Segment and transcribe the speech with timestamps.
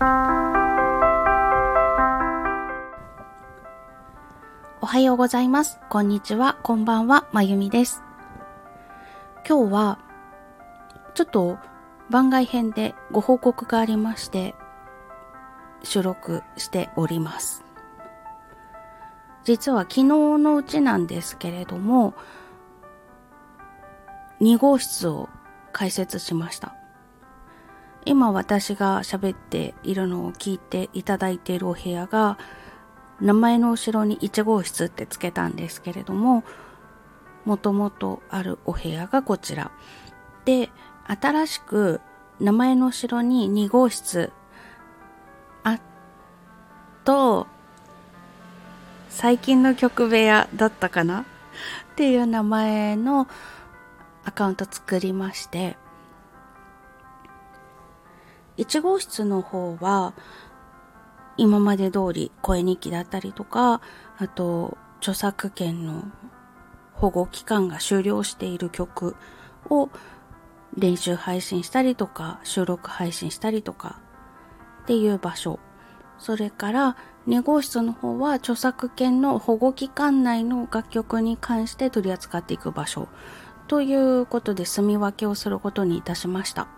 [0.00, 0.02] お
[4.86, 5.80] はようございます。
[5.90, 6.56] こんにちは。
[6.62, 7.26] こんばんは。
[7.32, 8.04] まゆみです。
[9.44, 9.98] 今日は、
[11.14, 11.58] ちょっと
[12.10, 14.54] 番外編でご報告がありまして、
[15.82, 17.64] 収録しております。
[19.42, 22.14] 実は昨日のうちなんですけれども、
[24.40, 25.28] 2号室を
[25.72, 26.77] 開設しました。
[28.08, 32.38] 今私が喋っているのを聞いていただいているお部屋が
[33.20, 36.42] 名前の後ろに1号室ってつけたんですけれども
[37.44, 39.70] もともとあるお部屋がこちら。
[40.46, 40.70] で
[41.06, 42.00] 新しく
[42.40, 44.32] 名前の後ろに2号室
[45.64, 45.78] あ
[47.04, 47.46] と
[49.10, 51.20] 最近の曲部屋だったかな？
[51.20, 51.24] っ
[51.96, 53.28] ていう名前の
[54.24, 55.76] アカウント作りまして
[58.58, 60.12] 1号室の方は
[61.36, 63.80] 今まで通り声日記だったりとか
[64.18, 66.04] あと著作権の
[66.92, 69.16] 保護期間が終了している曲
[69.70, 69.88] を
[70.76, 74.00] 練習配信したりとか収録配信したりとか
[74.82, 75.60] っていう場所
[76.18, 76.96] それから
[77.28, 83.08] 2号室の方は著作権の保護期間内の楽曲に関して取り扱っていく場所
[83.68, 86.68] ということで住み分けをすることにいたしました。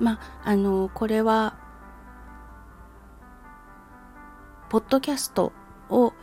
[0.00, 1.54] まあ、あの、これは、
[4.68, 5.52] ポッドキャスト
[5.90, 6.14] を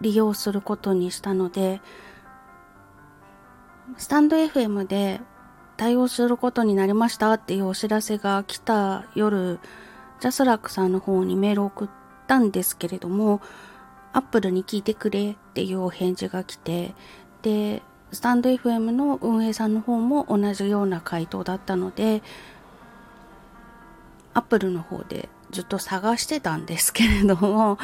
[0.00, 1.80] 利用することにしたので、
[3.96, 5.20] スタンド FM で
[5.76, 9.60] 対応することになりましたっていうお知らせが来た夜、
[10.20, 11.88] ジャスラックさんの方にメールを送っ
[12.26, 13.40] たんですけれども、
[14.12, 16.94] アップルに聞いてくれっていうお返事が来て、
[17.42, 22.22] で、スタンド FM の運営さんの方も同じような回答だったので、
[24.34, 27.78] アップルの方でずっと探してたんですけれども、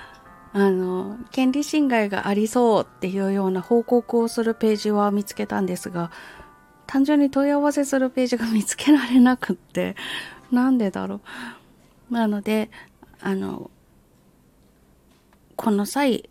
[0.52, 6.10] あの、権利侵害がありそうっていうような報告をするページは見つけたんですが、
[6.86, 9.94] 単純に問い合わせするページが見つけられなくって、
[10.50, 11.20] なんでだろ
[12.10, 12.14] う。
[12.14, 12.70] なので、
[13.20, 13.70] あの、
[15.56, 16.30] この際、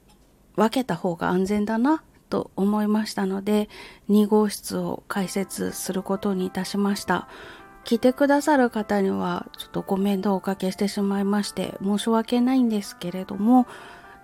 [0.56, 3.69] 分けた方が安全だなと思いましたので、
[4.09, 7.27] 2号室を開設することにいたしました。
[7.88, 13.65] 来てくださる方にはちょっとご面倒をおかけしてしまいまして申し訳ないんですけれども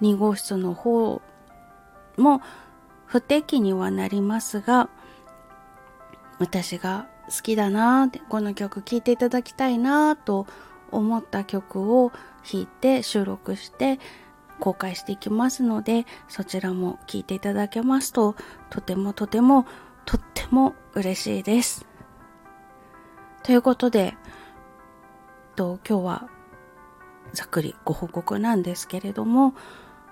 [0.01, 1.21] 2号室の方
[2.17, 2.41] も
[3.05, 4.89] 不定期にはなりますが
[6.39, 10.45] 私が好きだなーってこの曲聴いていただきたいなと
[10.91, 12.11] 思った曲を
[12.43, 13.97] 弾いて収録して
[14.59, 18.35] 公開していきますので、そちらも聞いていただけますと、
[18.69, 19.65] とてもとても
[20.05, 21.85] とっても嬉しいです。
[23.43, 24.15] ということで、
[25.55, 26.29] と今日は
[27.33, 29.53] ざっくりご報告なんですけれども、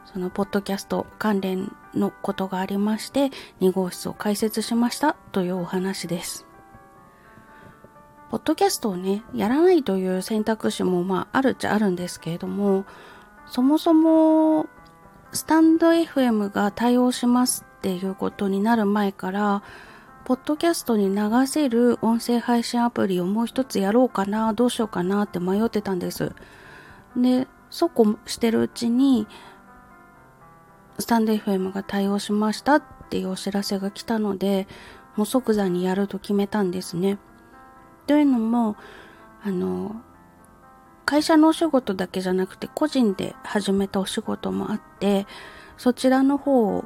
[0.05, 3.29] そのポッドキャスト関連のことがありまして、
[3.61, 6.45] 2号室を開設しましたというお話です。
[8.29, 12.85] ポッドキャストをね、やらないという選択肢もまああるっちゃあるんですけれども、
[13.51, 14.67] そもそも
[15.33, 19.61] スタンド FM が対応しますっていうことになる前から、
[20.23, 26.31] ポッドキャストに流せる音声配信アプリをもう一つやろうかな、どうしようかなって迷ってたんです。
[27.17, 29.27] で、そこしてるうちに、
[30.97, 34.65] スタンド FM が対応しましたっていうお知らせが来たので、
[35.17, 37.17] もう即座にやると決めたんですね。
[38.07, 38.77] というのも、
[39.43, 40.01] あの、
[41.11, 45.27] 会社のお仕事だけじゃなくて個人で始めたお仕事もあって
[45.75, 46.85] そちらの方を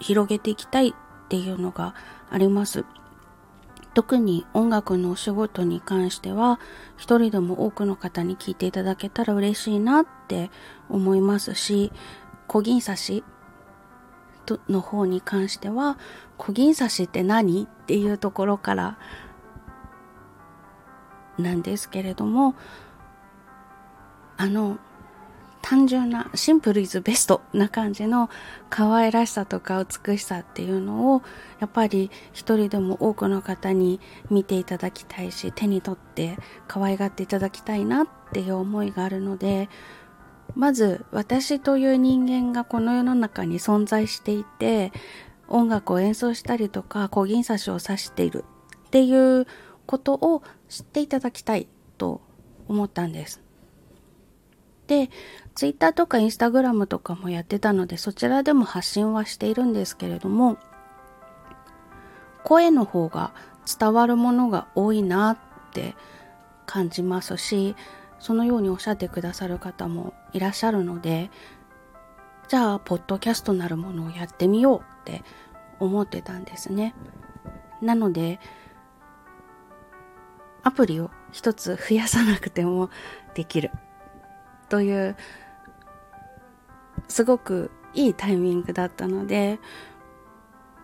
[0.00, 0.92] 広げていきたいっ
[1.28, 1.94] ていうのが
[2.32, 2.84] あります。
[3.94, 6.58] 特に音楽のお仕事に関しては
[6.96, 10.50] 一人でも多くの方に聞いていただけたら嬉しいなって
[10.88, 11.92] 思いますし
[12.48, 13.24] 小銀刺し
[14.68, 15.96] の方に関しては
[16.38, 18.98] 小銀刺しって何っていうところから
[21.38, 22.54] なんですけれども
[24.36, 24.78] あの
[25.62, 28.28] 単純なシンプルイズベストな感じの
[28.68, 31.22] 可愛らしさとか美しさっていうのを
[31.58, 33.98] やっぱり一人でも多くの方に
[34.30, 36.36] 見ていただきたいし手に取って
[36.68, 39.70] 可愛がっていただきたいなっていう思いがあるので
[40.54, 44.92] まず私という人間がこの世の中に存在していて
[45.48, 48.44] 音楽を演奏したりとか小銀刺しを指している
[48.86, 49.46] っていう
[49.86, 50.42] ことを
[50.74, 51.68] 知っていただきたい
[51.98, 52.20] と
[52.68, 53.40] 思ったんです。
[54.86, 55.10] で、
[55.54, 60.58] ツイッターとかインスタグラムとかもやってたので、そちらでも発信はしているんですけれども、
[62.44, 63.32] 声の方が
[63.78, 65.38] 伝わるものが多いなっ
[65.72, 65.94] て
[66.66, 67.74] 感じますし
[68.18, 71.30] そのようにおっしゃってくださる方もいらっしゃるので
[72.48, 75.22] じゃあポッドキャストなるものをやってみようって
[75.80, 76.94] 思ってたんですね
[77.80, 78.38] なので
[80.74, 82.90] プリを一つ増やさなくても
[83.34, 83.70] できる
[84.68, 85.16] という
[87.08, 89.58] すごくいいタイミングだったので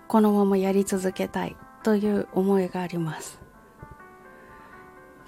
[0.09, 3.41] このままやり続けたいという思いがあります。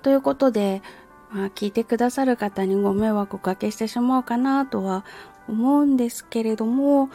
[0.02, 0.82] ということで、
[1.30, 5.04] まあ、聞いてくださる方にご迷惑をおかけしてしまうかなとは
[5.48, 7.08] 思うんですけれども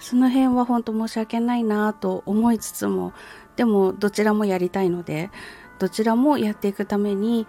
[0.00, 3.12] その辺は本当申し訳ないなと思いつつも
[3.56, 5.30] でもどちらもやりたいので
[5.82, 7.44] どちらもやっていくために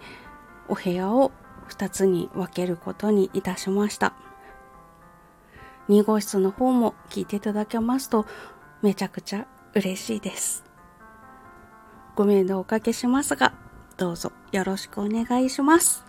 [0.66, 1.30] お部屋を
[1.68, 4.12] 2つに分けることにいたしました。
[5.88, 8.26] 2号室の方も聞いていただけますと
[8.82, 9.46] めちゃくちゃ
[9.76, 10.64] 嬉しいです。
[12.16, 13.54] ご面倒おかけしますが
[13.98, 16.04] どうぞよろしくお願いします。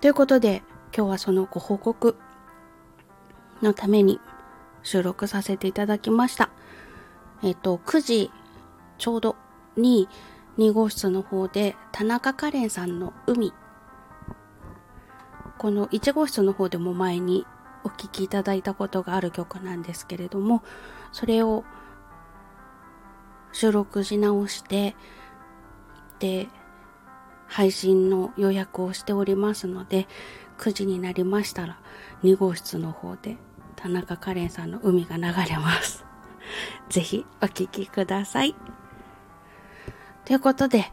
[0.00, 0.62] ということで
[0.96, 2.16] 今日はそのご報告
[3.60, 4.18] のために
[4.82, 6.48] 収録させていただきました。
[7.42, 8.30] えっと9時
[8.96, 9.36] ちょうど
[9.76, 10.08] に
[10.58, 13.52] 2号室の方で田中カレンさんの海
[15.58, 17.46] この1号室の方でも前に
[17.84, 20.62] お聴きいただいたことがある曲なんですけれども
[21.12, 21.64] それを
[23.52, 24.96] 収録し直して
[26.18, 26.48] で
[27.46, 30.06] 配信の予約をしておりますので
[30.58, 31.80] 9時になりましたら
[32.22, 33.36] 2号室の方で
[33.76, 36.04] 田中カレンさんの海が流れます
[36.90, 38.54] ぜひお聴きください。
[40.24, 40.92] ということで、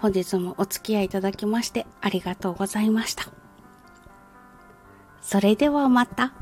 [0.00, 3.26] 本日もお付き合いいただきましてありがとうございました。
[5.20, 6.32] それではまた。